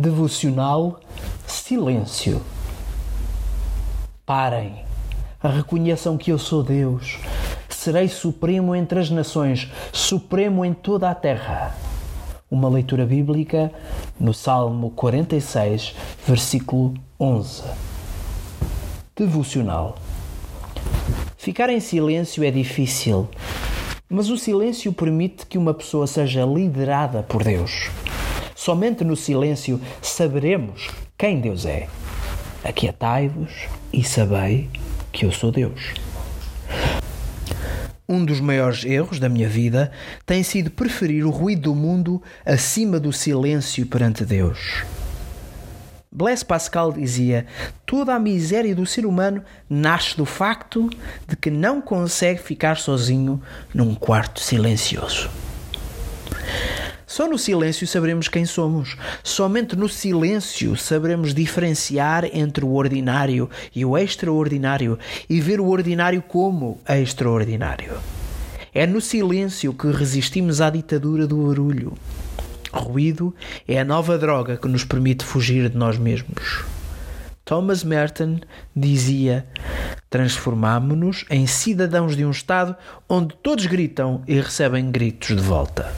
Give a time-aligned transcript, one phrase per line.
[0.00, 1.00] Devocional
[1.44, 2.40] Silêncio.
[4.24, 4.84] Parem,
[5.42, 7.18] reconheçam que eu sou Deus.
[7.68, 11.74] Serei supremo entre as nações, supremo em toda a terra.
[12.48, 13.72] Uma leitura bíblica
[14.20, 17.64] no Salmo 46, versículo 11.
[19.16, 19.96] Devocional.
[21.36, 23.28] Ficar em silêncio é difícil,
[24.08, 27.90] mas o silêncio permite que uma pessoa seja liderada por Deus.
[28.68, 31.88] Somente no silêncio saberemos quem Deus é.
[32.62, 33.50] Aquietai-vos
[33.90, 34.68] e sabei
[35.10, 35.94] que eu sou Deus.
[38.06, 39.90] Um dos maiores erros da minha vida
[40.26, 44.84] tem sido preferir o ruído do mundo acima do silêncio perante Deus.
[46.12, 47.46] Blaise Pascal dizia:
[47.86, 50.90] toda a miséria do ser humano nasce do facto
[51.26, 53.40] de que não consegue ficar sozinho
[53.72, 55.37] num quarto silencioso.
[57.08, 58.94] Só no silêncio saberemos quem somos.
[59.24, 64.98] Somente no silêncio saberemos diferenciar entre o ordinário e o extraordinário
[65.28, 67.94] e ver o ordinário como extraordinário.
[68.74, 71.94] É no silêncio que resistimos à ditadura do barulho.
[72.70, 73.34] Ruído
[73.66, 76.62] é a nova droga que nos permite fugir de nós mesmos.
[77.42, 78.38] Thomas Merton
[78.76, 79.46] dizia:
[80.10, 82.76] Transformamo-nos em cidadãos de um Estado
[83.08, 85.90] onde todos gritam e recebem gritos de volta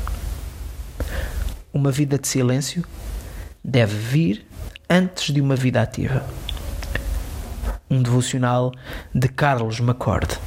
[1.72, 2.84] uma vida de silêncio
[3.64, 4.46] deve vir
[4.88, 6.24] antes de uma vida ativa.
[7.88, 8.72] Um devocional
[9.14, 10.38] de Carlos McCord.